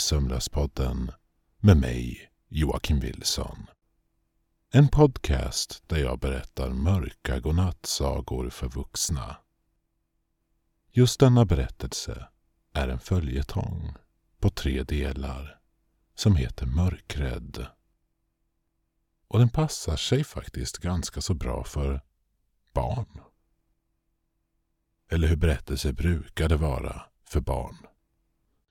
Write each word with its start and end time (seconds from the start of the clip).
Till 0.00 0.06
Sömnlöspodden 0.06 1.12
med 1.58 1.76
mig, 1.76 2.30
Joakim 2.48 3.00
Wilson. 3.00 3.66
En 4.72 4.88
podcast 4.88 5.82
där 5.86 5.98
jag 5.98 6.18
berättar 6.18 6.70
mörka 6.70 7.40
godnattsagor 7.40 8.50
för 8.50 8.68
vuxna. 8.68 9.36
Just 10.90 11.20
denna 11.20 11.44
berättelse 11.44 12.28
är 12.72 12.88
en 12.88 13.00
följetong 13.00 13.94
på 14.38 14.50
tre 14.50 14.82
delar 14.82 15.60
som 16.14 16.36
heter 16.36 16.66
Mörkrädd. 16.66 17.66
Och 19.28 19.38
den 19.38 19.48
passar 19.48 19.96
sig 19.96 20.24
faktiskt 20.24 20.78
ganska 20.78 21.20
så 21.20 21.34
bra 21.34 21.64
för 21.64 22.00
barn. 22.72 23.20
Eller 25.10 25.28
hur 25.28 25.36
berättelser 25.36 25.92
brukade 25.92 26.56
vara 26.56 27.02
för 27.24 27.40
barn. 27.40 27.86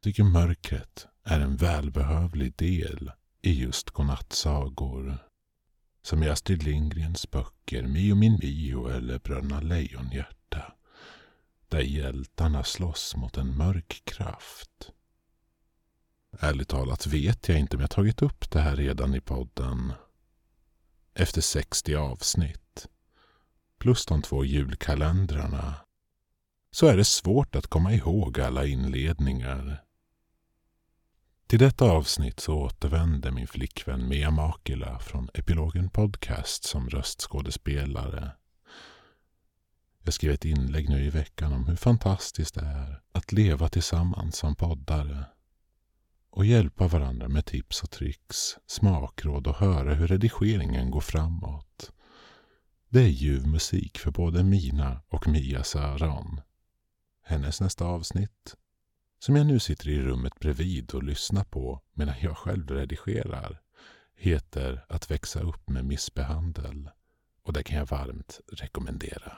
Jag 0.02 0.04
tycker 0.04 0.24
mörkret 0.24 1.08
är 1.24 1.40
en 1.40 1.56
välbehövlig 1.58 2.56
del 2.56 3.12
i 3.42 3.54
just 3.54 3.90
godnattsagor. 3.90 5.18
Som 6.02 6.24
i 6.24 6.30
Astrid 6.30 6.64
Lindgrens 6.64 7.32
böcker 7.32 7.84
Mio 7.84 8.16
min 8.16 8.40
Mio 8.42 8.88
eller 8.88 9.20
Bröderna 9.20 9.62
Lejonhjärta. 9.62 10.74
Där 11.68 11.82
hjältarna 11.82 12.64
slåss 12.64 13.16
mot 13.16 13.38
en 13.38 13.58
mörk 13.58 14.02
kraft. 14.06 14.92
Ärligt 16.40 16.70
talat 16.70 17.08
vet 17.08 17.50
jag 17.50 17.60
inte 17.60 17.76
om 17.76 17.82
jag 17.82 17.92
tagit 17.92 18.22
upp 18.22 18.52
det 18.52 18.60
här 18.60 18.76
redan 18.76 19.16
i 19.16 19.22
podden. 19.22 19.94
Efter 21.14 21.42
60 21.42 21.96
avsnitt. 21.96 22.88
Plus 23.80 24.06
de 24.06 24.22
två 24.22 24.46
julkalendrarna 24.46 25.76
så 26.72 26.88
är 26.88 26.98
det 26.98 27.06
svårt 27.06 27.56
att 27.56 27.68
komma 27.68 27.94
ihåg 27.94 28.40
alla 28.40 28.66
inledningar. 28.66 29.89
Till 31.50 31.60
detta 31.60 31.86
avsnitt 31.86 32.40
så 32.40 32.54
återvände 32.54 33.32
min 33.32 33.48
flickvän 33.48 34.08
Mia 34.08 34.32
Makila 34.32 35.00
från 35.00 35.30
Epilogen 35.34 35.90
Podcast 35.90 36.64
som 36.64 36.90
röstskådespelare. 36.90 38.32
Jag 40.04 40.14
skrev 40.14 40.32
ett 40.32 40.46
inlägg 40.46 40.90
nu 40.90 41.04
i 41.04 41.10
veckan 41.10 41.54
om 41.54 41.66
hur 41.66 41.76
fantastiskt 41.76 42.56
det 42.56 42.62
är 42.62 43.02
att 43.12 43.32
leva 43.32 43.70
tillsammans 43.70 44.38
som 44.38 44.56
poddare 44.56 45.26
och 46.30 46.46
hjälpa 46.46 46.88
varandra 46.88 47.28
med 47.28 47.46
tips 47.46 47.84
och 47.84 47.92
tricks, 47.92 48.58
smakråd 48.68 49.48
och 49.48 49.56
höra 49.56 49.94
hur 49.94 50.08
redigeringen 50.08 50.92
går 50.92 51.02
framåt. 51.02 51.92
Det 52.90 53.02
är 53.02 53.10
ljuv 53.10 53.48
musik 53.48 53.98
för 53.98 54.12
både 54.12 54.44
mina 54.44 55.02
och 55.08 55.28
Mias 55.28 55.76
öron 55.76 56.42
hennes 57.30 57.62
nästa 57.62 57.86
avsnitt, 57.86 58.56
som 59.20 59.36
jag 59.36 59.46
nu 59.46 59.60
sitter 59.60 59.90
i 59.90 60.02
rummet 60.02 60.40
bredvid 60.40 60.94
och 60.94 61.04
lyssnar 61.04 61.44
på 61.44 61.82
medan 61.94 62.16
jag 62.22 62.38
själv 62.38 62.70
redigerar, 62.72 63.62
heter 64.16 64.86
Att 64.90 65.12
växa 65.12 65.42
upp 65.42 65.70
med 65.70 65.86
missbehandel 65.86 66.90
och 67.44 67.54
det 67.54 67.64
kan 67.64 67.78
jag 67.78 67.86
varmt 67.86 68.40
rekommendera. 68.52 69.38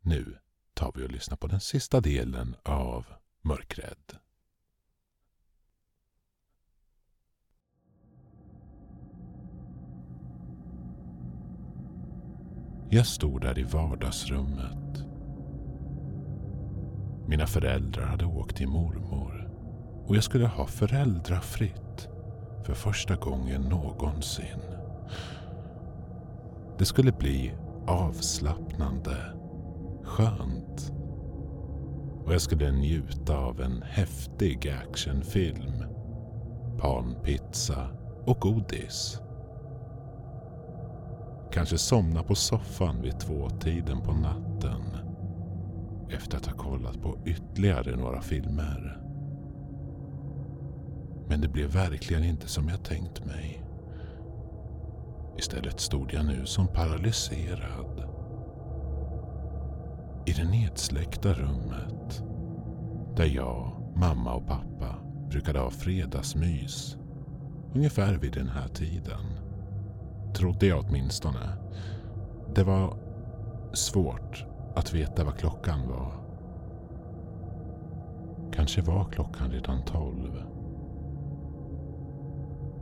Nu 0.00 0.38
tar 0.74 0.92
vi 0.94 1.04
och 1.04 1.10
lyssnar 1.10 1.36
på 1.36 1.46
den 1.46 1.60
sista 1.60 2.00
delen 2.00 2.56
av 2.62 3.06
Mörkrädd. 3.42 4.18
Jag 12.90 13.06
stod 13.06 13.40
där 13.40 13.58
i 13.58 13.62
vardagsrummet 13.62 15.05
mina 17.26 17.46
föräldrar 17.46 18.04
hade 18.04 18.24
åkt 18.24 18.56
till 18.56 18.68
mormor 18.68 19.50
och 20.06 20.16
jag 20.16 20.24
skulle 20.24 20.46
ha 20.46 20.66
föräldrafritt 20.66 22.08
för 22.64 22.74
första 22.74 23.16
gången 23.16 23.62
någonsin. 23.62 24.60
Det 26.78 26.84
skulle 26.84 27.12
bli 27.12 27.54
avslappnande, 27.86 29.16
skönt 30.04 30.92
och 32.24 32.34
jag 32.34 32.40
skulle 32.40 32.72
njuta 32.72 33.38
av 33.38 33.60
en 33.60 33.82
häftig 33.82 34.68
actionfilm, 34.68 35.84
panpizza 36.78 37.88
och 38.26 38.40
godis. 38.40 39.20
Kanske 41.52 41.78
somna 41.78 42.22
på 42.22 42.34
soffan 42.34 43.02
vid 43.02 43.20
tvåtiden 43.20 44.00
på 44.00 44.12
natten 44.12 44.95
efter 46.10 46.36
att 46.36 46.46
ha 46.46 46.52
kollat 46.52 47.02
på 47.02 47.18
ytterligare 47.24 47.96
några 47.96 48.20
filmer. 48.20 49.00
Men 51.28 51.40
det 51.40 51.48
blev 51.48 51.68
verkligen 51.68 52.24
inte 52.24 52.48
som 52.48 52.68
jag 52.68 52.84
tänkt 52.84 53.24
mig. 53.24 53.62
Istället 55.38 55.80
stod 55.80 56.12
jag 56.12 56.26
nu 56.26 56.46
som 56.46 56.68
paralyserad. 56.68 58.02
I 60.26 60.32
det 60.32 60.44
nedsläckta 60.44 61.32
rummet 61.32 62.22
där 63.16 63.26
jag, 63.26 63.92
mamma 63.96 64.34
och 64.34 64.46
pappa 64.46 64.96
brukade 65.30 65.58
ha 65.58 65.70
fredagsmys. 65.70 66.96
Ungefär 67.74 68.14
vid 68.14 68.32
den 68.32 68.48
här 68.48 68.68
tiden. 68.68 69.20
Trodde 70.34 70.66
jag 70.66 70.84
åtminstone. 70.88 71.52
Det 72.54 72.64
var 72.64 72.96
svårt 73.72 74.46
att 74.76 74.94
veta 74.94 75.24
vad 75.24 75.38
klockan 75.38 75.88
var. 75.88 76.12
Kanske 78.52 78.82
var 78.82 79.04
klockan 79.04 79.50
redan 79.50 79.84
tolv. 79.84 80.42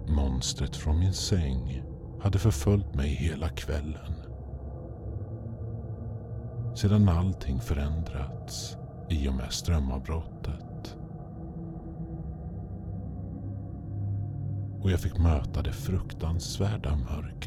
Monstret 0.09 0.77
från 0.77 0.99
min 0.99 1.13
säng 1.13 1.83
hade 2.21 2.39
förföljt 2.39 2.95
mig 2.95 3.09
hela 3.09 3.49
kvällen. 3.49 4.13
Sedan 6.75 7.09
allting 7.09 7.61
förändrats 7.61 8.77
i 9.09 9.29
och 9.29 9.35
med 9.35 9.53
strömavbrottet. 9.53 10.97
Och 14.81 14.91
jag 14.91 15.01
fick 15.01 15.19
möta 15.19 15.63
det 15.63 15.73
fruktansvärda 15.73 16.97
mörkret. 16.97 17.44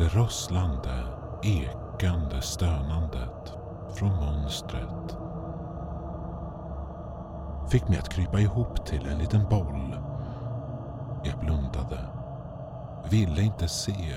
Det 0.00 0.16
rosslande, 0.16 1.04
ekande 1.42 2.42
stönandet 2.42 3.54
från 3.94 4.12
monstret 4.16 5.16
fick 7.70 7.88
mig 7.88 7.98
att 7.98 8.08
krypa 8.08 8.40
ihop 8.40 8.86
till 8.86 9.06
en 9.06 9.18
liten 9.18 9.48
boll. 9.48 9.96
Jag 11.24 11.38
blundade. 11.38 11.98
Ville 13.10 13.42
inte 13.42 13.68
se. 13.68 14.16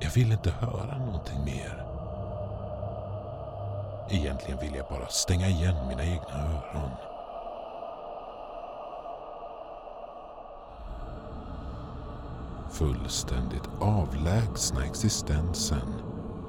Jag 0.00 0.10
ville 0.10 0.32
inte 0.32 0.50
höra 0.50 0.98
någonting 0.98 1.44
mer. 1.44 1.86
Egentligen 4.10 4.60
ville 4.60 4.76
jag 4.76 4.86
bara 4.86 5.08
stänga 5.08 5.46
igen 5.46 5.88
mina 5.88 6.04
egna 6.04 6.34
öron. 6.34 7.05
Fullständigt 12.78 13.68
avlägsna 13.80 14.84
existensen 14.84 15.94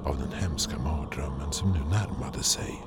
av 0.04 0.18
den 0.18 0.32
hemska 0.32 0.78
mardrömmen 0.78 1.52
som 1.52 1.72
nu 1.72 1.78
närmade 1.78 2.42
sig. 2.42 2.82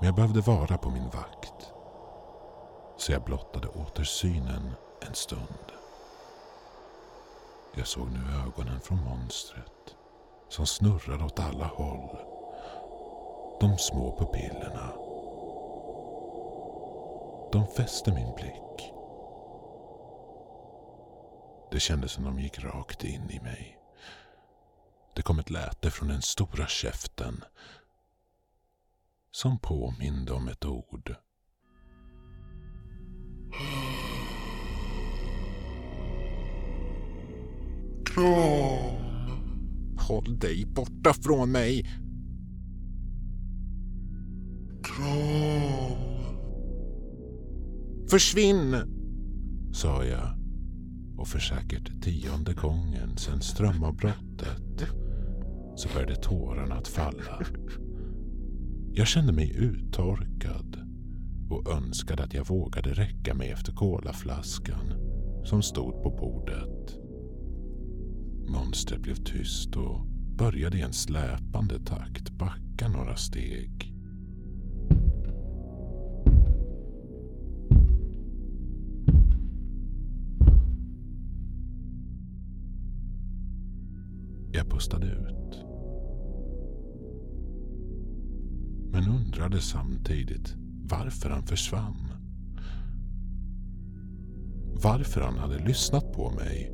Men 0.00 0.06
jag 0.06 0.14
behövde 0.14 0.40
vara 0.40 0.78
på 0.78 0.90
min 0.90 1.10
vakt. 1.10 1.72
Så 2.96 3.12
jag 3.12 3.22
blottade 3.24 3.68
återsynen 3.68 4.72
en 5.08 5.14
stund. 5.14 5.72
Jag 7.74 7.86
såg 7.86 8.08
nu 8.10 8.20
ögonen 8.46 8.80
från 8.80 9.04
monstret 9.04 9.96
som 10.48 10.66
snurrade 10.66 11.24
åt 11.24 11.40
alla 11.40 11.66
håll. 11.66 12.16
De 13.60 13.78
små 13.78 14.16
pupillerna. 14.18 14.92
De 17.52 17.66
fäste 17.66 18.12
min 18.12 18.34
blick. 18.34 18.92
Det 21.72 21.80
kändes 21.80 22.12
som 22.12 22.24
de 22.24 22.38
gick 22.40 22.64
rakt 22.64 23.04
in 23.04 23.30
i 23.30 23.40
mig. 23.40 23.78
Det 25.16 25.22
kom 25.22 25.38
ett 25.38 25.50
läte 25.50 25.90
från 25.90 26.08
den 26.08 26.22
stora 26.22 26.66
käften 26.66 27.44
som 29.30 29.58
påminde 29.58 30.32
om 30.32 30.48
ett 30.48 30.64
ord. 30.64 31.14
Kram. 38.06 39.02
Håll 39.98 40.38
dig 40.38 40.66
borta 40.66 41.14
från 41.22 41.52
mig. 41.52 41.86
Kram. 44.84 46.12
Försvinn, 48.10 48.76
sa 49.72 50.04
jag 50.04 50.41
och 51.22 51.28
för 51.28 51.38
säkert 51.38 52.02
tionde 52.02 52.54
gången 52.54 53.16
sedan 53.16 53.40
strömavbrottet 53.40 54.84
så 55.76 55.88
började 55.94 56.16
tårarna 56.16 56.74
att 56.74 56.88
falla. 56.88 57.40
Jag 58.92 59.06
kände 59.06 59.32
mig 59.32 59.56
uttorkad 59.56 60.76
och 61.50 61.70
önskade 61.72 62.22
att 62.22 62.34
jag 62.34 62.46
vågade 62.46 62.92
räcka 62.92 63.34
mig 63.34 63.50
efter 63.50 63.72
kolaflaskan 63.72 64.94
som 65.44 65.62
stod 65.62 66.02
på 66.02 66.10
bordet. 66.10 66.98
Monstret 68.48 69.00
blev 69.00 69.14
tyst 69.14 69.76
och 69.76 70.06
började 70.38 70.78
i 70.78 70.82
en 70.82 70.92
släpande 70.92 71.80
takt 71.84 72.30
backa 72.30 72.88
några 72.88 73.16
steg. 73.16 73.91
Pustade 84.82 85.06
ut. 85.06 85.64
Men 88.92 89.08
undrade 89.08 89.60
samtidigt 89.60 90.54
varför 90.90 91.30
han 91.30 91.42
försvann. 91.42 92.08
Varför 94.82 95.20
han 95.20 95.38
hade 95.38 95.58
lyssnat 95.58 96.12
på 96.12 96.30
mig. 96.30 96.72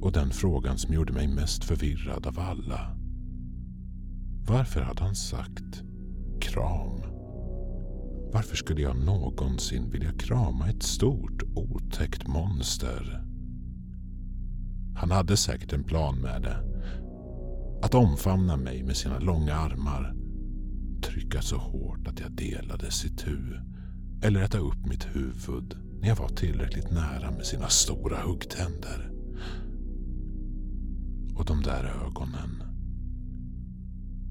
Och 0.00 0.12
den 0.12 0.30
frågan 0.30 0.78
som 0.78 0.94
gjorde 0.94 1.12
mig 1.12 1.28
mest 1.28 1.64
förvirrad 1.64 2.26
av 2.26 2.38
alla. 2.38 2.96
Varför 4.48 4.80
hade 4.80 5.02
han 5.02 5.16
sagt 5.16 5.82
kram? 6.40 7.00
Varför 8.32 8.56
skulle 8.56 8.82
jag 8.82 8.96
någonsin 8.96 9.90
vilja 9.90 10.12
krama 10.12 10.68
ett 10.68 10.82
stort 10.82 11.42
otäckt 11.54 12.26
monster? 12.26 13.27
Han 14.98 15.10
hade 15.10 15.36
säkert 15.36 15.72
en 15.72 15.84
plan 15.84 16.18
med 16.18 16.42
det. 16.42 16.56
Att 17.82 17.94
omfamna 17.94 18.56
mig 18.56 18.82
med 18.82 18.96
sina 18.96 19.18
långa 19.18 19.54
armar. 19.54 20.14
Trycka 21.02 21.42
så 21.42 21.56
hårt 21.56 22.08
att 22.08 22.20
jag 22.20 22.32
delades 22.32 23.04
i 23.04 23.08
tu. 23.08 23.38
Eller 24.22 24.42
äta 24.42 24.58
upp 24.58 24.86
mitt 24.86 25.06
huvud 25.16 25.76
när 26.00 26.08
jag 26.08 26.16
var 26.16 26.28
tillräckligt 26.28 26.90
nära 26.90 27.30
med 27.30 27.46
sina 27.46 27.68
stora 27.68 28.16
huggtänder. 28.20 29.10
Och 31.34 31.44
de 31.44 31.62
där 31.62 31.84
ögonen. 32.06 32.62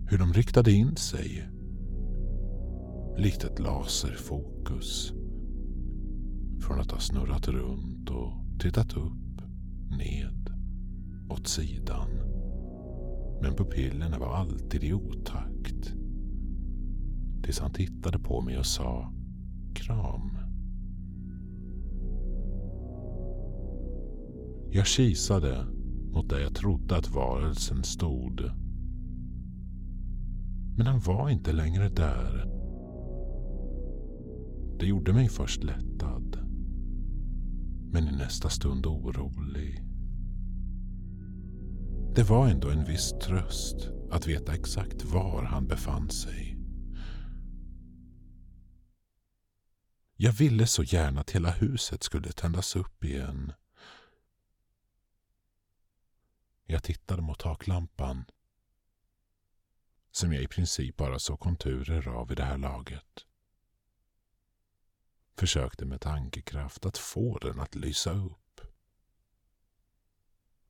Hur 0.09 0.17
de 0.17 0.33
riktade 0.33 0.71
in 0.71 0.95
sig. 0.95 1.49
Likt 3.17 3.43
ett 3.43 3.59
laserfokus. 3.59 5.11
Från 6.61 6.79
att 6.79 6.91
ha 6.91 6.99
snurrat 6.99 7.47
runt 7.47 8.09
och 8.09 8.59
tittat 8.59 8.97
upp, 8.97 9.41
ned 9.97 10.56
åt 11.29 11.47
sidan. 11.47 12.09
Men 13.41 13.55
pupillerna 13.55 14.19
var 14.19 14.35
alltid 14.35 14.83
i 14.83 14.93
otakt. 14.93 15.93
Tills 17.43 17.59
han 17.59 17.73
tittade 17.73 18.19
på 18.19 18.41
mig 18.41 18.57
och 18.57 18.65
sa 18.65 19.13
kram. 19.75 20.37
Jag 24.71 24.87
kisade 24.87 25.65
mot 26.11 26.29
där 26.29 26.39
jag 26.39 26.55
trodde 26.55 26.97
att 26.97 27.15
varelsen 27.15 27.83
stod. 27.83 28.41
Men 30.77 30.87
han 30.87 30.99
var 30.99 31.29
inte 31.29 31.51
längre 31.51 31.89
där. 31.89 32.45
Det 34.79 34.85
gjorde 34.85 35.13
mig 35.13 35.29
först 35.29 35.63
lättad. 35.63 36.37
Men 37.91 38.07
i 38.07 38.11
nästa 38.11 38.49
stund 38.49 38.85
orolig. 38.85 39.86
Det 42.17 42.23
var 42.23 42.47
ändå 42.47 42.69
en 42.69 42.85
viss 42.85 43.11
tröst 43.11 43.75
att 44.11 44.27
veta 44.27 44.53
exakt 44.53 45.03
var 45.03 45.43
han 45.43 45.67
befann 45.67 46.09
sig. 46.09 46.57
Jag 50.15 50.31
ville 50.31 50.67
så 50.67 50.83
gärna 50.83 51.21
att 51.21 51.31
hela 51.31 51.51
huset 51.51 52.03
skulle 52.03 52.31
tändas 52.31 52.75
upp 52.75 53.03
igen. 53.03 53.53
Jag 56.65 56.83
tittade 56.83 57.21
mot 57.21 57.39
taklampan 57.39 58.25
som 60.11 60.33
jag 60.33 60.43
i 60.43 60.47
princip 60.47 60.97
bara 60.97 61.19
såg 61.19 61.39
konturer 61.39 62.07
av 62.07 62.31
i 62.31 62.35
det 62.35 62.43
här 62.43 62.57
laget. 62.57 63.25
Försökte 65.35 65.85
med 65.85 66.01
tankekraft 66.01 66.85
att 66.85 66.97
få 66.97 67.37
den 67.37 67.59
att 67.59 67.75
lysa 67.75 68.11
upp 68.11 68.46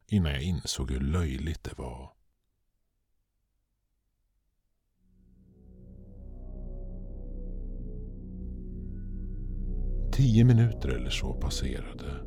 innan 0.07 0.31
jag 0.31 0.41
insåg 0.41 0.91
hur 0.91 0.99
löjligt 0.99 1.63
det 1.63 1.77
var. 1.77 2.11
Tio 10.11 10.43
minuter 10.43 10.89
eller 10.89 11.09
så 11.09 11.33
passerade 11.33 12.23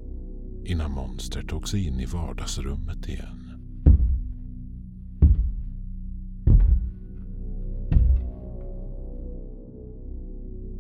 innan 0.65 0.91
monstret 0.91 1.49
tog 1.49 1.69
sig 1.69 1.87
in 1.87 2.01
i 2.01 2.07
vardagsrummet 2.07 3.09
igen. 3.09 3.47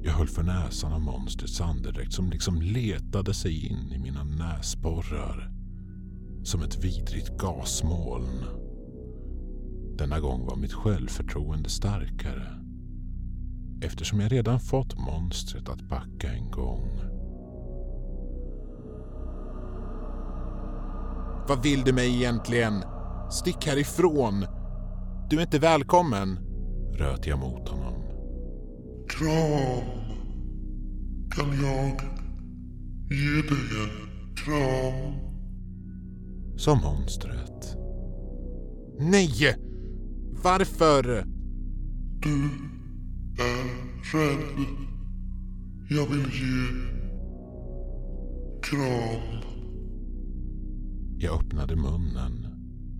Jag 0.02 0.12
höll 0.12 0.28
för 0.28 0.42
näsan 0.42 0.92
av 0.92 1.00
monstrets 1.00 1.60
andedräkt 1.60 2.12
som 2.12 2.30
liksom 2.30 2.62
letade 2.62 3.34
sig 3.34 3.66
in 3.66 3.92
i 3.92 3.98
mina 3.98 4.24
näsborrar 4.24 5.59
som 6.44 6.62
ett 6.62 6.84
vidrigt 6.84 7.38
gasmoln. 7.38 8.44
Denna 9.98 10.20
gång 10.20 10.46
var 10.46 10.56
mitt 10.56 10.72
självförtroende 10.72 11.68
starkare 11.68 12.60
eftersom 13.82 14.20
jag 14.20 14.32
redan 14.32 14.60
fått 14.60 14.98
monstret 14.98 15.68
att 15.68 15.88
backa 15.88 16.32
en 16.32 16.50
gång. 16.50 17.00
Vad 21.48 21.62
vill 21.62 21.82
du 21.82 21.92
mig 21.92 22.16
egentligen? 22.16 22.82
Stick 23.30 23.66
härifrån! 23.66 24.46
Du 25.30 25.36
är 25.36 25.42
inte 25.42 25.58
välkommen! 25.58 26.38
Röt 26.98 27.26
jag 27.26 27.38
mot 27.38 27.68
honom. 27.68 27.94
Kram! 29.08 30.00
Kan 31.30 31.62
jag 31.62 32.00
ge 33.10 33.42
dig 33.42 33.82
en 33.82 34.34
kram? 34.36 35.29
Sa 36.60 36.74
monstret. 36.74 37.76
Nej! 38.98 39.54
Varför? 40.42 41.24
Du 42.22 42.50
är 43.42 43.64
rädd. 44.12 44.66
Jag 45.90 46.06
vill 46.06 46.26
ge 46.32 46.66
kram. 48.62 49.42
Jag 51.18 51.40
öppnade 51.40 51.76
munnen 51.76 52.46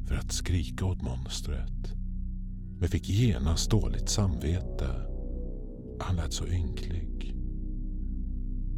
för 0.09 0.15
att 0.15 0.33
skrika 0.33 0.85
åt 0.85 1.03
monstret. 1.03 1.93
Men 2.79 2.89
fick 2.89 3.09
genast 3.09 3.71
dåligt 3.71 4.09
samvete. 4.09 4.89
Han 6.01 6.17
lät 6.17 6.33
så 6.33 6.47
ynklig. 6.47 7.35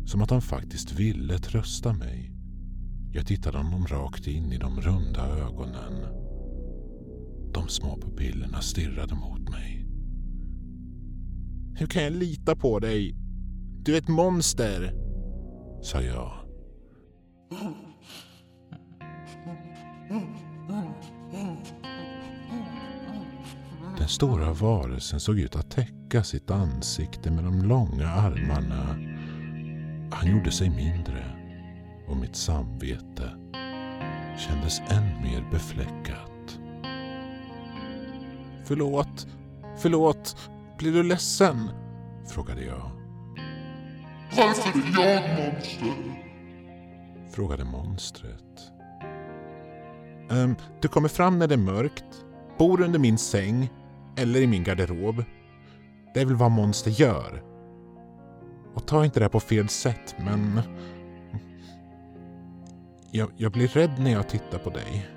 Som 0.07 0.23
att 0.23 0.31
han 0.31 0.43
faktiskt 0.43 0.93
ville 0.93 1.39
trösta 1.39 1.93
mig. 1.93 2.32
Jag 3.15 3.27
tittade 3.27 3.59
honom 3.59 3.87
rakt 3.87 4.27
in 4.27 4.53
i 4.53 4.59
de 4.59 4.81
runda 4.81 5.27
ögonen. 5.27 6.07
De 7.55 7.69
små 7.69 7.97
pupillerna 7.97 8.61
stirrade 8.61 9.15
mot 9.15 9.49
mig. 9.49 9.87
Hur 11.75 11.87
kan 11.87 12.03
jag 12.03 12.13
lita 12.13 12.57
på 12.57 12.79
dig? 12.79 13.15
Du 13.85 13.95
är 13.95 13.99
ett 13.99 14.09
monster, 14.09 14.95
sa 15.83 16.03
jag. 16.03 16.33
Den 23.99 24.09
stora 24.09 24.53
varelsen 24.53 25.21
såg 25.21 25.39
ut 25.39 25.57
att 25.57 25.71
täcka 25.71 26.25
sitt 26.25 26.51
ansikte 26.51 27.31
med 27.31 27.45
de 27.45 27.63
långa 27.63 28.09
armarna. 28.09 28.87
Han 30.13 30.31
gjorde 30.31 30.51
sig 30.51 30.71
mindre 30.71 31.32
och 32.07 32.17
mitt 32.17 32.37
samvete 32.37 33.31
kändes 34.39 34.81
än 34.81 35.23
mer 35.23 35.51
befläckat. 35.51 36.59
Förlåt, 38.65 39.27
förlåt, 39.79 40.51
blir 40.79 40.93
du 40.93 41.03
ledsen? 41.03 41.71
frågade 42.27 42.65
jag. 42.65 42.91
Varför 44.37 45.01
är 45.03 45.15
jag 45.15 45.53
monster? 45.53 45.95
Frågade 47.31 47.65
monstret. 47.65 48.73
Um, 50.31 50.57
du 50.81 50.89
kommer 50.89 51.09
fram 51.09 51.39
när 51.39 51.47
det 51.47 51.55
är 51.55 51.59
mörkt, 51.59 52.25
bor 52.59 52.81
under 52.81 52.99
min 52.99 53.19
säng 53.19 53.71
eller 54.17 54.41
i 54.41 54.47
min 54.47 54.65
garderob. 54.65 55.25
Det 56.15 56.21
är 56.21 56.27
väl 56.27 56.37
vad 56.37 56.51
monster 56.51 56.91
gör. 56.91 57.43
Och 58.75 58.87
ta 58.87 59.05
inte 59.05 59.21
det 59.21 59.25
här 59.25 59.31
på 59.31 59.41
fel 59.41 59.69
sätt, 59.69 60.15
men 60.19 60.61
jag, 63.13 63.31
jag 63.37 63.53
blir 63.53 63.69
rädd 63.69 63.99
när 63.99 64.13
jag 64.13 64.29
tittar 64.29 64.59
på 64.59 64.71
dig. 64.71 65.09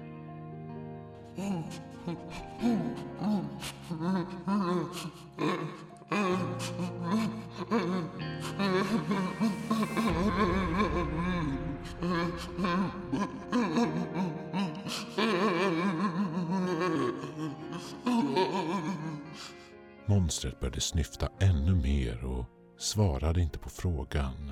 Monstret 20.06 20.60
började 20.60 20.82
snyfta 20.82 21.30
ännu 21.40 21.76
mer 21.76 22.26
och 22.26 22.46
svarade 22.78 23.42
inte 23.42 23.60
på 23.60 23.70
frågan. 23.70 24.45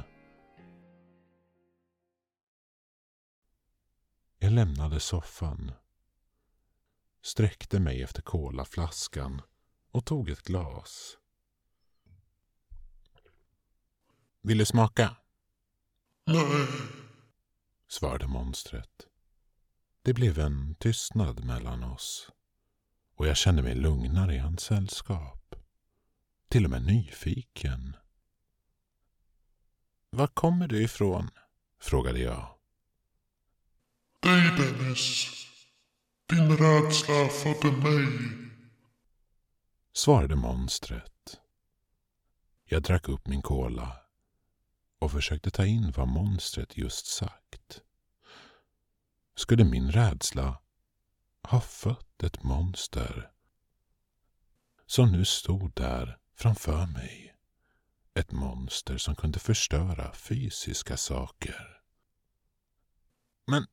Lämnade 4.55 4.99
soffan, 4.99 5.71
sträckte 7.21 7.79
mig 7.79 8.03
efter 8.03 8.21
kolaflaskan 8.21 9.41
och 9.91 10.05
tog 10.05 10.29
ett 10.29 10.41
glas. 10.41 11.17
Vill 14.41 14.57
du 14.57 14.65
smaka? 14.65 15.15
Nej, 16.25 16.67
svarade 17.87 18.27
monstret. 18.27 19.07
Det 20.01 20.13
blev 20.13 20.39
en 20.39 20.75
tystnad 20.75 21.43
mellan 21.43 21.83
oss 21.83 22.31
och 23.15 23.27
jag 23.27 23.37
kände 23.37 23.61
mig 23.61 23.75
lugnare 23.75 24.35
i 24.35 24.37
hans 24.37 24.61
sällskap. 24.61 25.55
Till 26.47 26.65
och 26.65 26.71
med 26.71 26.85
nyfiken. 26.85 27.95
Var 30.09 30.27
kommer 30.27 30.67
du 30.67 30.83
ifrån? 30.83 31.29
Frågade 31.79 32.19
jag 32.19 32.52
dig 34.23 34.43
Dennis. 34.57 35.27
Din 36.29 36.57
rädsla 36.57 37.29
födde 37.29 37.77
mig. 37.77 38.07
Svarade 39.93 40.35
monstret. 40.35 41.39
Jag 42.65 42.83
drack 42.83 43.09
upp 43.09 43.27
min 43.27 43.41
kola 43.41 43.97
och 44.99 45.11
försökte 45.11 45.51
ta 45.51 45.65
in 45.65 45.91
vad 45.91 46.07
monstret 46.07 46.77
just 46.77 47.05
sagt. 47.05 47.81
Skulle 49.35 49.63
min 49.63 49.91
rädsla 49.91 50.61
ha 51.43 51.61
fött 51.61 52.23
ett 52.23 52.43
monster 52.43 53.31
som 54.85 55.11
nu 55.11 55.25
stod 55.25 55.73
där 55.73 56.17
framför 56.35 56.85
mig? 56.85 57.35
Ett 58.13 58.31
monster 58.31 58.97
som 58.97 59.15
kunde 59.15 59.39
förstöra 59.39 60.13
fysiska 60.13 60.97
saker. 60.97 61.81
Men 63.47 63.67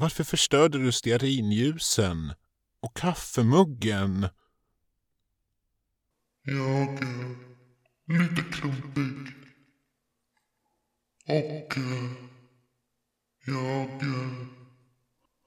varför 0.00 0.24
förstörde 0.24 0.78
du 0.78 0.92
stearinljusen 0.92 2.32
och 2.80 2.96
kaffemuggen? 2.96 4.28
Jag 6.42 7.02
är 7.02 7.36
lite 8.06 8.42
klumpig. 8.42 9.34
Och 11.26 11.76
eh, 11.76 12.12
jag 13.46 13.90
är 14.02 14.46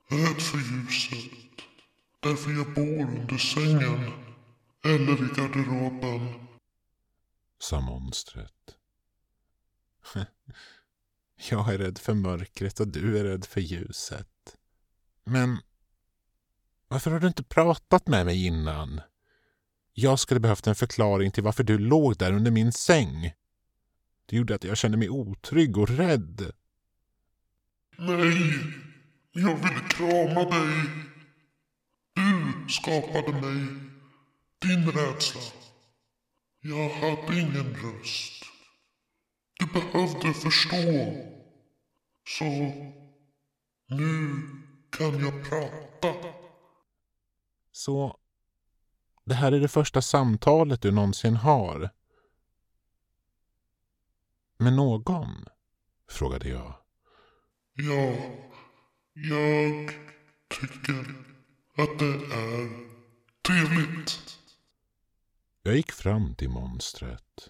rädd 0.09 0.41
för 0.41 0.57
ljuset. 0.57 1.39
Därför 2.19 2.51
jag 2.51 2.73
bor 2.73 3.01
under 3.01 3.37
sängen 3.37 4.11
eller 4.83 5.13
i 5.13 5.35
garderoben. 5.35 6.47
Sa 7.59 7.81
monstret. 7.81 8.77
Jag 11.49 11.73
är 11.73 11.77
rädd 11.77 11.97
för 11.97 12.13
mörkret 12.13 12.79
och 12.79 12.87
du 12.87 13.19
är 13.19 13.23
rädd 13.23 13.45
för 13.45 13.61
ljuset. 13.61 14.32
Men 15.25 15.59
varför 16.87 17.11
har 17.11 17.19
du 17.19 17.27
inte 17.27 17.43
pratat 17.43 18.07
med 18.07 18.25
mig 18.25 18.45
innan? 18.45 19.01
Jag 19.93 20.19
skulle 20.19 20.39
behövt 20.39 20.67
en 20.67 20.75
förklaring 20.75 21.31
till 21.31 21.43
varför 21.43 21.63
du 21.63 21.77
låg 21.77 22.17
där 22.17 22.33
under 22.33 22.51
min 22.51 22.71
säng. 22.71 23.33
Det 24.25 24.35
gjorde 24.35 24.55
att 24.55 24.63
jag 24.63 24.77
kände 24.77 24.97
mig 24.97 25.09
otrygg 25.09 25.77
och 25.77 25.89
rädd. 25.89 26.51
Nej, 27.97 28.63
jag 29.31 29.55
ville 29.55 29.79
krama 29.89 30.49
dig. 30.49 30.85
Du 32.13 32.69
skapade 32.69 33.41
mig. 33.41 33.67
Din 34.61 34.91
rädsla. 34.91 35.41
Jag 36.59 36.89
hade 36.89 37.39
ingen 37.39 37.75
röst. 37.75 38.43
Du 39.59 39.65
behövde 39.65 40.33
förstå. 40.33 41.15
Så 42.25 42.45
nu 43.87 44.41
kan 44.97 45.19
jag 45.19 45.49
prata. 45.49 46.13
Så 47.71 48.19
det 49.25 49.33
här 49.33 49.51
är 49.51 49.59
det 49.59 49.67
första 49.67 50.01
samtalet 50.01 50.81
du 50.81 50.91
någonsin 50.91 51.35
har. 51.35 51.89
Med 54.57 54.73
någon? 54.73 55.45
Frågade 56.09 56.49
jag. 56.49 56.73
Ja, 57.73 58.15
jag 59.13 59.91
tycker 60.47 61.15
att 61.77 61.99
det 61.99 62.13
är 62.35 62.89
trevligt. 63.47 64.39
Jag 65.63 65.75
gick 65.75 65.91
fram 65.91 66.35
till 66.35 66.49
monstret. 66.49 67.49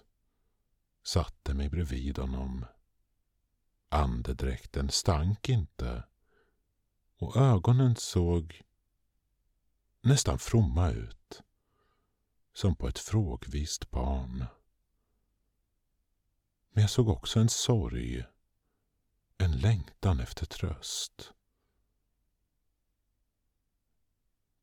Satte 1.04 1.54
mig 1.54 1.68
bredvid 1.68 2.18
honom. 2.18 2.66
Andedräkten 3.88 4.90
stank 4.90 5.48
inte. 5.48 6.04
Och 7.16 7.36
ögonen 7.36 7.96
såg 7.96 8.62
nästan 10.00 10.38
fromma 10.38 10.90
ut. 10.90 11.42
Som 12.52 12.76
på 12.76 12.88
ett 12.88 12.98
frågvist 12.98 13.90
barn. 13.90 14.46
Men 16.70 16.80
jag 16.80 16.90
såg 16.90 17.08
också 17.08 17.40
en 17.40 17.48
sorg. 17.48 18.24
En 19.38 19.52
längtan 19.52 20.20
efter 20.20 20.46
tröst. 20.46 21.32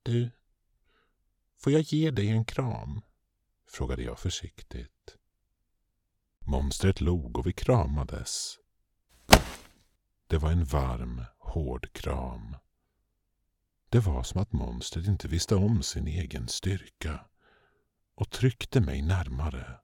Du, 0.03 0.31
får 1.57 1.73
jag 1.73 1.81
ge 1.81 2.11
dig 2.11 2.27
en 2.27 2.45
kram? 2.45 3.01
Frågade 3.67 4.03
jag 4.03 4.19
försiktigt. 4.19 5.17
Monstret 6.39 7.01
log 7.01 7.37
och 7.37 7.47
vi 7.47 7.53
kramades. 7.53 8.57
Det 10.27 10.37
var 10.37 10.51
en 10.51 10.65
varm, 10.65 11.25
hård 11.51 11.93
kram. 11.93 12.55
Det 13.89 13.99
var 13.99 14.23
som 14.23 14.41
att 14.41 14.53
monstret 14.53 15.07
inte 15.07 15.27
visste 15.27 15.55
om 15.55 15.83
sin 15.83 16.07
egen 16.07 16.47
styrka 16.47 17.25
och 18.15 18.29
tryckte 18.29 18.81
mig 18.81 19.01
närmare. 19.01 19.79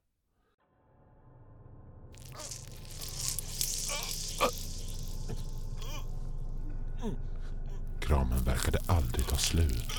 Kramen 8.00 8.44
verkade 8.44 8.78
aldrig 8.86 9.26
ta 9.26 9.36
slut. 9.36 9.92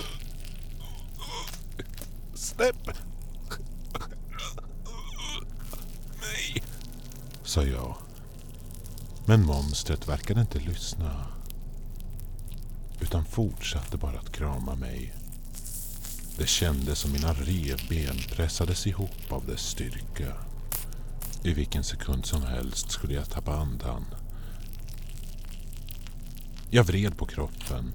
Släpp 2.34 2.88
mig! 2.88 2.96
sa 7.44 7.64
jag. 7.64 7.96
Men 9.26 9.46
monstret 9.46 10.08
verkade 10.08 10.42
inte 10.42 10.60
lyssna. 10.60 11.39
Utan 13.02 13.26
fortsatte 13.26 13.98
bara 13.98 14.20
att 14.20 14.32
krama 14.32 14.76
mig. 14.76 15.14
Det 16.38 16.48
kändes 16.48 17.00
som 17.00 17.12
mina 17.12 17.34
revben 17.34 18.16
pressades 18.36 18.88
ihop 18.88 19.32
av 19.32 19.46
dess 19.46 19.62
styrka. 19.62 20.34
I 21.44 21.54
vilken 21.54 21.84
sekund 21.84 22.26
som 22.26 22.44
helst 22.44 22.92
skulle 22.92 23.14
jag 23.14 23.30
tappa 23.30 23.54
andan. 23.54 24.06
Jag 26.70 26.84
vred 26.84 27.18
på 27.18 27.26
kroppen. 27.26 27.94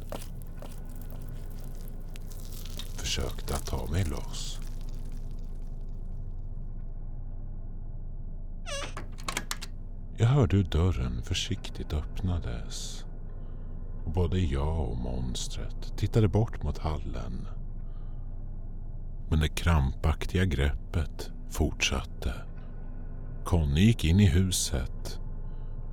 Försökte 2.97 3.55
att 3.55 3.67
ta 3.67 3.87
mig 3.87 4.05
loss. 4.05 4.59
Jag 10.17 10.27
hörde 10.27 10.57
hur 10.57 10.65
dörren 10.65 11.23
försiktigt 11.23 11.93
öppnades. 11.93 13.05
Och 14.05 14.13
både 14.13 14.41
jag 14.41 14.89
och 14.89 14.97
monstret 14.97 15.97
tittade 15.97 16.29
bort 16.29 16.63
mot 16.63 16.79
hallen. 16.79 17.49
Men 19.31 19.41
det 19.41 19.49
krampaktiga 19.49 20.45
greppet 20.45 21.31
fortsatte. 21.51 22.35
Conny 23.45 23.81
gick 23.81 24.05
in 24.05 24.21
i 24.21 24.27
huset 24.27 25.21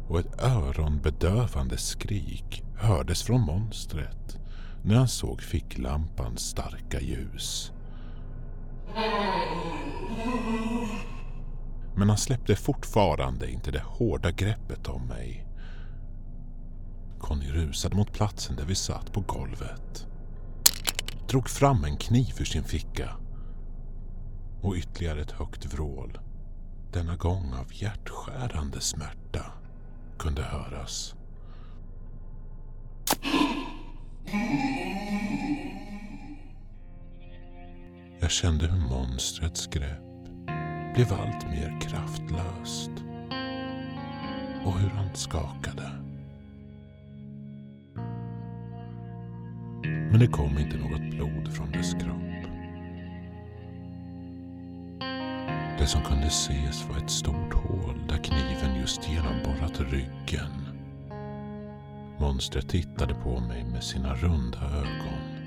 och 0.08 0.20
ett 0.20 0.42
öronbedövande 0.44 1.78
skrik 1.78 2.64
hördes 2.76 3.24
från 3.24 3.42
monstret 3.42 4.40
när 4.84 4.96
han 4.96 5.08
såg 5.08 5.42
ficklampans 5.42 6.42
starka 6.42 7.02
ljus. 7.02 7.72
Men 11.96 12.10
han 12.10 12.18
släppte 12.18 12.56
fortfarande 12.56 13.52
inte 13.52 13.72
det 13.72 13.84
hårda 13.86 14.32
greppet 14.32 14.88
om 14.88 15.08
mig. 15.08 15.48
Conny 17.22 17.52
rusade 17.52 17.96
mot 17.96 18.14
platsen 18.14 18.56
där 18.56 18.66
vi 18.66 18.76
satt 18.76 19.14
på 19.14 19.22
golvet. 19.22 20.08
drog 21.30 21.50
fram 21.50 21.84
en 21.84 21.98
kniv 21.98 22.34
ur 22.40 22.46
sin 22.46 22.64
ficka. 22.64 23.10
Och 24.62 24.76
ytterligare 24.76 25.22
ett 25.22 25.32
högt 25.32 25.74
vrål, 25.74 26.20
denna 26.94 27.16
gång 27.16 27.54
av 27.54 27.68
hjärtskärande 27.74 28.82
smärta, 28.82 29.46
kunde 30.18 30.42
höras. 30.44 31.16
Jag 38.20 38.32
kände 38.32 38.68
hur 38.68 38.80
monstrets 38.90 39.68
grepp 39.68 40.26
blev 40.96 41.14
allt 41.14 41.50
mer 41.50 41.80
kraftlöst 41.82 42.92
och 44.66 44.80
hur 44.80 44.90
han 44.90 45.16
skakade. 45.16 45.91
Men 50.12 50.20
det 50.20 50.28
kom 50.28 50.58
inte 50.58 50.78
något 50.78 51.12
blod 51.12 51.54
från 51.54 51.72
dess 51.72 51.94
kropp. 51.94 52.22
Det 55.80 55.88
som 55.88 56.02
kunde 56.02 56.28
ses 56.28 56.90
var 56.90 56.98
ett 56.98 57.10
stort 57.10 57.54
hål 57.54 58.02
där 58.08 58.18
kniven 58.18 58.76
just 58.82 59.10
genomborrat 59.10 59.80
ryggen. 59.80 60.52
Monstret 62.20 62.70
tittade 62.70 63.14
på 63.14 63.40
mig 63.40 63.64
med 63.64 63.84
sina 63.84 64.16
runda 64.16 64.60
ögon 64.60 65.42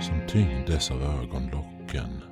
som 0.00 0.20
tyngdes 0.28 0.90
av 0.90 1.02
ögonlocken. 1.02 2.22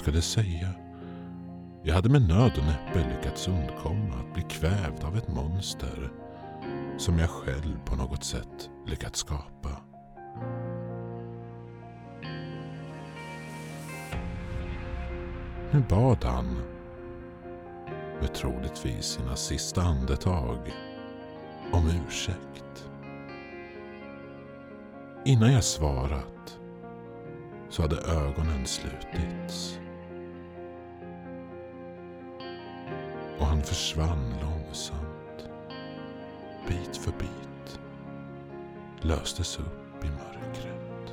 Skulle 0.00 0.22
säga. 0.22 0.68
Jag 1.82 1.94
hade 1.94 2.08
med 2.08 2.28
nöd 2.28 2.52
och 2.58 2.64
näppe 2.64 3.08
lyckats 3.14 3.48
undkomma 3.48 4.14
att 4.14 4.34
bli 4.34 4.42
kvävd 4.42 5.04
av 5.04 5.16
ett 5.16 5.28
monster 5.28 6.10
som 6.98 7.18
jag 7.18 7.30
själv 7.30 7.78
på 7.84 7.96
något 7.96 8.24
sätt 8.24 8.70
lyckats 8.86 9.18
skapa. 9.18 9.70
Nu 15.70 15.84
bad 15.88 16.24
han, 16.24 16.62
med 18.20 18.34
troligtvis 18.34 19.04
sina 19.04 19.36
sista 19.36 19.82
andetag, 19.82 20.58
om 21.72 21.90
ursäkt. 22.06 22.90
Innan 25.24 25.52
jag 25.52 25.64
svarat 25.64 26.58
så 27.70 27.82
hade 27.82 27.96
ögonen 27.96 28.66
slutits. 28.66 29.80
Försvann 33.70 34.34
långsamt, 34.40 35.48
bit 36.68 36.96
för 36.96 37.12
bit, 37.12 37.80
löstes 39.00 39.58
upp 39.58 40.04
i 40.04 40.08
mörkret. 40.08 41.12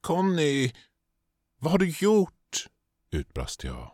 Conny, 0.00 0.72
vad 1.58 1.72
har 1.72 1.78
du 1.78 1.88
gjort? 1.88 2.66
utbrast 3.10 3.64
jag. 3.64 3.92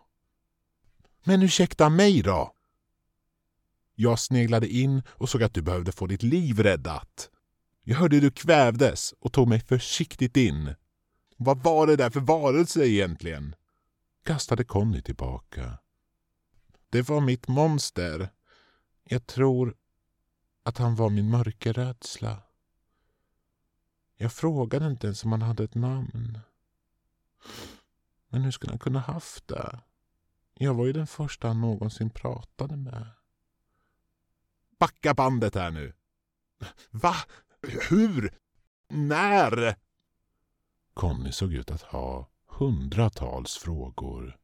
Men 1.25 1.43
ursäkta 1.43 1.89
mig 1.89 2.23
då? 2.23 2.58
Jag 4.01 4.19
sneglade 4.19 4.69
in 4.69 5.03
och 5.09 5.29
såg 5.29 5.43
att 5.43 5.55
du 5.55 5.63
behövde 5.63 5.93
få 5.93 6.07
ditt 6.07 6.23
liv 6.23 6.61
räddat. 6.61 7.31
Jag 7.85 7.97
hörde 7.97 8.17
hur 8.17 8.23
du 8.23 8.31
kvävdes 8.31 9.15
och 9.21 9.33
tog 9.33 9.49
mig 9.49 9.61
försiktigt 9.61 10.37
in. 10.37 10.75
Vad 11.37 11.63
var 11.63 11.87
det 11.87 11.97
där 11.97 12.11
för 12.11 12.21
varelse 12.21 12.87
egentligen? 12.89 13.55
Kastade 14.25 14.65
Conny 14.65 15.03
tillbaka. 15.03 15.79
Det 16.91 17.09
var 17.09 17.21
mitt 17.21 17.49
monster. 17.49 18.31
Jag 19.05 19.27
tror 19.27 19.77
att 20.63 20.79
han 20.79 20.97
var 20.97 21.11
min 21.11 21.31
mörkerrädsla. 21.31 22.43
Jag 24.17 24.33
frågade 24.33 24.87
inte 24.87 25.07
ens 25.07 25.25
om 25.25 25.33
han 25.33 25.43
hade 25.43 25.65
ett 25.65 25.75
namn. 25.75 26.39
Men 28.29 28.43
hur 28.43 28.51
skulle 28.51 28.73
han 28.73 28.79
kunna 28.79 29.01
haft 29.01 29.49
det? 29.49 29.81
Jag 30.55 30.75
var 30.75 30.87
ju 30.87 30.93
den 30.93 31.07
första 31.07 31.49
han 31.49 31.61
någonsin 31.61 32.11
pratade 32.11 32.77
med. 32.77 33.07
Backa 34.79 35.15
bandet 35.15 35.55
här 35.55 35.71
nu. 35.71 35.93
Va? 36.91 37.15
Hur? 37.91 38.39
När? 38.89 39.77
Conny 40.95 41.33
såg 41.33 41.55
ut 41.55 41.71
att 41.71 41.83
ha 41.83 42.29
hundratals 42.47 43.57
frågor. 43.57 44.39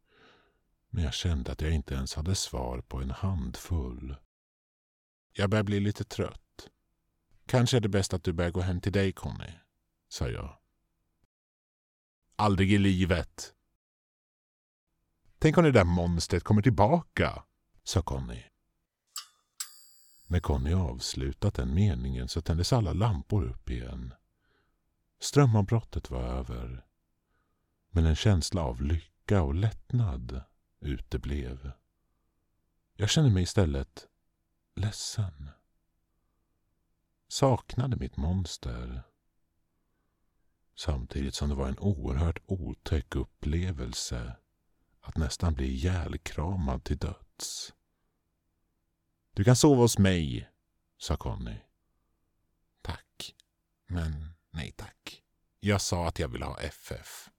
Men 0.90 1.04
jag 1.04 1.14
kände 1.14 1.52
att 1.52 1.60
jag 1.60 1.72
inte 1.72 1.94
ens 1.94 2.14
hade 2.14 2.34
svar 2.34 2.80
på 2.80 3.00
en 3.00 3.10
handfull. 3.10 4.16
Jag 5.32 5.50
börjar 5.50 5.64
bli 5.64 5.80
lite 5.80 6.04
trött. 6.04 6.68
Kanske 7.46 7.76
är 7.76 7.80
det 7.80 7.88
bäst 7.88 8.14
att 8.14 8.24
du 8.24 8.32
börjar 8.32 8.50
gå 8.50 8.60
hem 8.60 8.80
till 8.80 8.92
dig, 8.92 9.12
Conny, 9.12 9.52
sa 10.08 10.28
jag. 10.28 10.58
Aldrig 12.36 12.72
i 12.72 12.78
livet. 12.78 13.54
Tänk 15.38 15.58
om 15.58 15.64
det 15.64 15.72
där 15.72 15.84
monstret 15.84 16.44
kommer 16.44 16.62
tillbaka, 16.62 17.44
sa 17.84 18.02
Conny. 18.02 18.42
När 20.34 20.40
Conny 20.40 20.72
avslutat 20.72 21.54
den 21.54 21.74
meningen 21.74 22.28
så 22.28 22.40
tändes 22.40 22.72
alla 22.72 22.92
lampor 22.92 23.44
upp 23.44 23.70
igen. 23.70 24.14
Strömavbrottet 25.20 26.10
var 26.10 26.22
över. 26.22 26.86
Men 27.90 28.06
en 28.06 28.16
känsla 28.16 28.62
av 28.62 28.82
lycka 28.82 29.42
och 29.42 29.54
lättnad 29.54 30.42
uteblev. 30.80 31.70
Jag 32.96 33.10
kände 33.10 33.30
mig 33.30 33.42
istället 33.42 34.08
ledsen. 34.76 35.50
Saknade 37.28 37.96
mitt 37.96 38.16
monster. 38.16 39.02
Samtidigt 40.76 41.34
som 41.34 41.48
det 41.48 41.54
var 41.54 41.68
en 41.68 41.78
oerhört 41.78 42.42
otäck 42.46 43.16
upplevelse 43.16 44.36
att 45.00 45.16
nästan 45.16 45.54
bli 45.54 45.66
ihjälkramad 45.66 46.84
till 46.84 46.98
döds. 46.98 47.74
Du 49.34 49.44
kan 49.44 49.56
sova 49.56 49.80
hos 49.80 49.98
mig, 49.98 50.48
sa 50.98 51.16
Conny. 51.16 51.56
Tack, 52.82 53.34
men 53.86 54.34
nej 54.50 54.72
tack. 54.76 55.22
Jag 55.60 55.80
sa 55.80 56.08
att 56.08 56.18
jag 56.18 56.28
vill 56.28 56.42
ha 56.42 56.60
FF. 56.60 57.30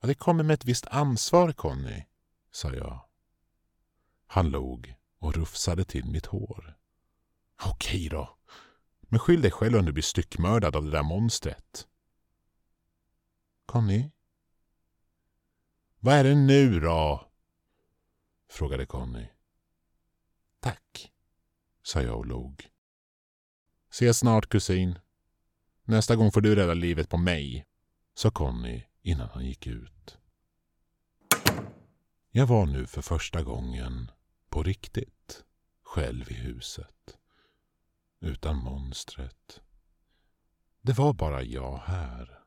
Ja, 0.00 0.06
det 0.08 0.14
kommer 0.14 0.44
med 0.44 0.54
ett 0.54 0.64
visst 0.64 0.86
ansvar, 0.86 1.52
Conny, 1.52 2.04
sa 2.50 2.74
jag. 2.74 3.08
Han 4.26 4.50
log 4.50 4.94
och 5.18 5.34
rufsade 5.34 5.84
till 5.84 6.04
mitt 6.04 6.26
hår. 6.26 6.78
Okej 7.64 8.08
då, 8.08 8.38
men 9.00 9.20
skyll 9.20 9.42
dig 9.42 9.50
själv 9.50 9.78
om 9.78 9.84
du 9.84 9.92
blir 9.92 10.02
styckmördad 10.02 10.76
av 10.76 10.84
det 10.84 10.90
där 10.90 11.02
monstret. 11.02 11.88
Conny? 13.66 14.10
Vad 15.98 16.14
är 16.14 16.24
det 16.24 16.34
nu 16.34 16.80
då? 16.80 17.30
frågade 18.50 18.86
Conny. 18.86 19.33
Tack, 20.64 21.12
sa 21.82 22.02
jag 22.02 22.18
och 22.18 22.26
log. 22.26 22.68
Ses 23.90 24.18
snart 24.18 24.48
kusin. 24.48 24.98
Nästa 25.84 26.16
gång 26.16 26.32
får 26.32 26.40
du 26.40 26.54
rädda 26.54 26.74
livet 26.74 27.08
på 27.08 27.16
mig, 27.16 27.66
sa 28.14 28.30
Conny 28.30 28.82
innan 29.02 29.28
han 29.28 29.44
gick 29.44 29.66
ut. 29.66 30.18
Jag 32.30 32.46
var 32.46 32.66
nu 32.66 32.86
för 32.86 33.02
första 33.02 33.42
gången, 33.42 34.10
på 34.48 34.62
riktigt, 34.62 35.44
själv 35.82 36.30
i 36.30 36.34
huset. 36.34 37.18
Utan 38.20 38.56
monstret. 38.56 39.60
Det 40.82 40.92
var 40.92 41.12
bara 41.12 41.42
jag 41.42 41.78
här. 41.78 42.38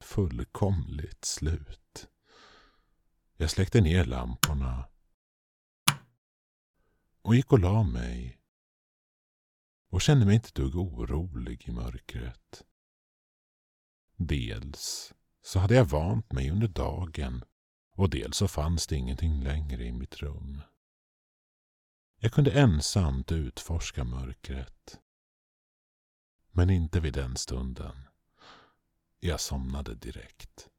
Fullkomligt 0.00 1.24
slut. 1.24 2.08
Jag 3.36 3.50
släckte 3.50 3.80
ner 3.80 4.04
lamporna 4.04 4.84
och 7.22 7.34
gick 7.34 7.52
och 7.52 7.58
la 7.58 7.82
mig 7.82 8.40
och 9.88 10.00
kände 10.00 10.26
mig 10.26 10.34
inte 10.34 10.52
dugg 10.52 10.76
orolig 10.76 11.68
i 11.68 11.72
mörkret. 11.72 12.64
Dels 14.16 15.14
så 15.42 15.58
hade 15.58 15.74
jag 15.74 15.84
vant 15.84 16.32
mig 16.32 16.50
under 16.50 16.68
dagen 16.68 17.44
och 17.92 18.10
dels 18.10 18.36
så 18.36 18.48
fanns 18.48 18.86
det 18.86 18.96
ingenting 18.96 19.42
längre 19.42 19.84
i 19.84 19.92
mitt 19.92 20.16
rum. 20.16 20.62
Jag 22.18 22.32
kunde 22.32 22.50
ensamt 22.50 23.32
utforska 23.32 24.04
mörkret. 24.04 25.00
Men 26.50 26.70
inte 26.70 27.00
vid 27.00 27.12
den 27.12 27.36
stunden. 27.36 27.96
Jag 29.20 29.40
somnade 29.40 29.94
direkt. 29.94 30.70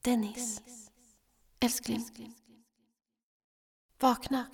Dennis. 0.00 0.83
Älskling. 1.64 2.34
Vakna. 4.00 4.46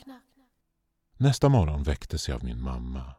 Nästa 1.17 1.49
morgon 1.49 1.83
väcktes 1.83 2.29
jag 2.29 2.37
av 2.37 2.45
min 2.45 2.63
mamma. 2.63 3.15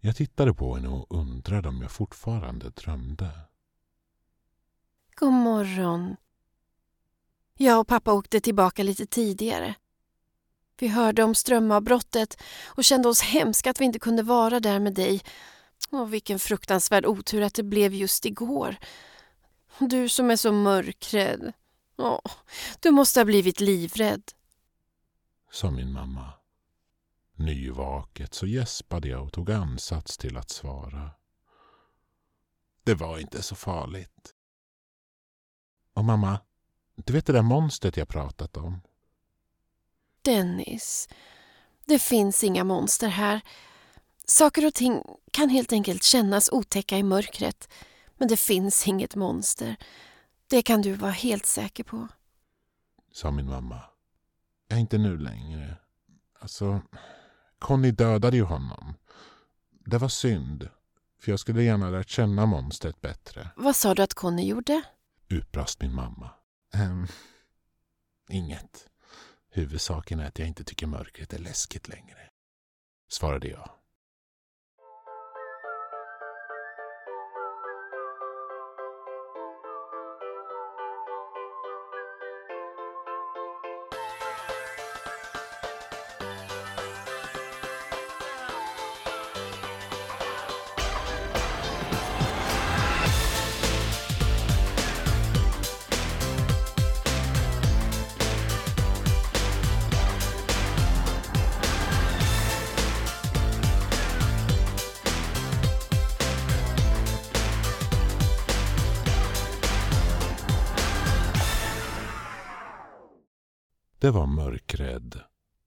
Jag 0.00 0.16
tittade 0.16 0.54
på 0.54 0.74
henne 0.74 0.88
och 0.88 1.06
undrade 1.10 1.68
om 1.68 1.82
jag 1.82 1.90
fortfarande 1.90 2.70
drömde. 2.70 3.30
God 5.14 5.32
morgon. 5.32 6.16
Jag 7.54 7.80
och 7.80 7.88
pappa 7.88 8.12
åkte 8.12 8.40
tillbaka 8.40 8.82
lite 8.82 9.06
tidigare. 9.06 9.74
Vi 10.78 10.88
hörde 10.88 11.22
om 11.22 11.34
strömavbrottet 11.34 12.42
och 12.66 12.84
kände 12.84 13.08
oss 13.08 13.22
hemska 13.22 13.70
att 13.70 13.80
vi 13.80 13.84
inte 13.84 13.98
kunde 13.98 14.22
vara 14.22 14.60
där 14.60 14.78
med 14.78 14.94
dig. 14.94 15.22
Och 15.90 16.14
vilken 16.14 16.38
fruktansvärd 16.38 17.06
otur 17.06 17.42
att 17.42 17.54
det 17.54 17.62
blev 17.62 17.94
just 17.94 18.24
igår. 18.24 18.76
Du 19.78 20.08
som 20.08 20.30
är 20.30 20.36
så 20.36 20.52
mörkrädd. 20.52 21.52
Åh, 21.96 22.20
du 22.80 22.90
måste 22.90 23.20
ha 23.20 23.24
blivit 23.24 23.60
livrädd. 23.60 24.22
Sa 25.50 25.70
min 25.70 25.92
mamma. 25.92 26.32
Nyvaket 27.34 28.34
så 28.34 28.46
gäspade 28.46 29.08
jag 29.08 29.22
och 29.22 29.32
tog 29.32 29.50
ansats 29.50 30.18
till 30.18 30.36
att 30.36 30.50
svara. 30.50 31.10
Det 32.84 32.94
var 32.94 33.18
inte 33.18 33.42
så 33.42 33.54
farligt. 33.54 34.34
Och 35.94 36.04
mamma, 36.04 36.40
du 36.94 37.12
vet 37.12 37.26
det 37.26 37.32
där 37.32 37.42
monstret 37.42 37.96
jag 37.96 38.08
pratat 38.08 38.56
om? 38.56 38.80
Dennis, 40.22 41.08
det 41.84 41.98
finns 41.98 42.44
inga 42.44 42.64
monster 42.64 43.08
här. 43.08 43.40
Saker 44.24 44.66
och 44.66 44.74
ting 44.74 45.02
kan 45.30 45.48
helt 45.48 45.72
enkelt 45.72 46.02
kännas 46.02 46.52
otäcka 46.52 46.98
i 46.98 47.02
mörkret. 47.02 47.68
Men 48.18 48.28
det 48.28 48.36
finns 48.36 48.88
inget 48.88 49.14
monster. 49.14 49.76
Det 50.46 50.62
kan 50.62 50.82
du 50.82 50.92
vara 50.92 51.10
helt 51.10 51.46
säker 51.46 51.84
på. 51.84 52.08
Sa 53.12 53.30
min 53.30 53.48
mamma. 53.48 53.80
Jag 54.68 54.76
är 54.76 54.80
inte 54.80 54.98
nu 54.98 55.18
längre. 55.18 55.76
Alltså, 56.38 56.80
Conny 57.58 57.90
dödade 57.90 58.36
ju 58.36 58.42
honom. 58.42 58.94
Det 59.70 59.98
var 59.98 60.08
synd. 60.08 60.68
För 61.20 61.32
jag 61.32 61.40
skulle 61.40 61.62
gärna 61.62 61.90
lärt 61.90 62.08
känna 62.08 62.46
monstret 62.46 63.00
bättre. 63.00 63.50
Vad 63.56 63.76
sa 63.76 63.94
du 63.94 64.02
att 64.02 64.14
Conny 64.14 64.46
gjorde? 64.46 64.82
Utbrast 65.28 65.80
min 65.82 65.94
mamma. 65.94 66.30
Um, 66.74 67.06
inget. 68.28 68.88
Huvudsaken 69.50 70.20
är 70.20 70.26
att 70.26 70.38
jag 70.38 70.48
inte 70.48 70.64
tycker 70.64 70.86
mörkret 70.86 71.32
är 71.32 71.38
läskigt 71.38 71.88
längre. 71.88 72.18
Svarade 73.08 73.48
jag. 73.48 73.70
Det 114.00 114.10
var 114.10 114.26
Mörkrädd 114.26 115.20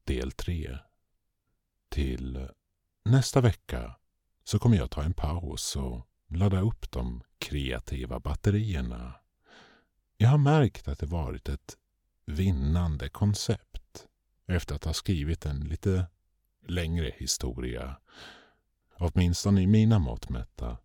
del 0.04 0.32
3. 0.32 0.78
Till 1.90 2.48
nästa 3.06 3.42
vecka 3.42 3.96
så 4.44 4.60
kommer 4.60 4.78
jag 4.78 4.92
ta 4.92 5.04
en 5.04 5.14
paus 5.14 5.76
och 5.76 6.08
ladda 6.28 6.62
upp 6.62 6.92
de 6.92 7.24
kreativa 7.38 8.20
batterierna. 8.20 9.14
Jag 10.18 10.30
har 10.30 10.38
märkt 10.38 10.88
att 10.88 11.00
det 11.00 11.06
varit 11.06 11.50
ett 11.50 11.78
vinnande 12.26 13.10
koncept 13.10 14.08
efter 14.48 14.76
att 14.76 14.86
ha 14.86 14.94
skrivit 14.94 15.46
en 15.46 15.60
lite 15.60 16.06
längre 16.68 17.12
historia. 17.18 17.98
Åtminstone 18.98 19.62
i 19.62 19.68
mina 19.68 20.00
mått 20.00 20.30
mätta. 20.30 20.78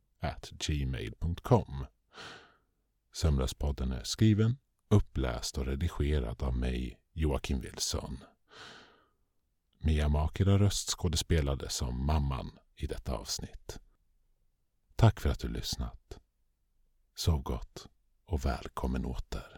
gmail.com 0.50 1.86
Sömnlöspodden 3.12 3.92
är 3.92 4.04
skriven, 4.04 4.56
uppläst 4.88 5.58
och 5.58 5.66
redigerad 5.66 6.42
av 6.42 6.56
mig, 6.56 6.98
Joakim 7.12 7.60
Wilson. 7.60 8.18
Mia 9.78 10.08
Makera 10.08 10.58
röstskådespelade 10.58 11.68
som 11.68 12.06
mamman 12.06 12.58
i 12.76 12.86
detta 12.86 13.12
avsnitt. 13.12 13.78
Tack 14.96 15.20
för 15.20 15.30
att 15.30 15.40
du 15.40 15.48
lyssnat. 15.48 16.18
Sov 17.14 17.42
gott 17.42 17.88
och 18.28 18.44
välkommen 18.44 19.04
åter. 19.04 19.57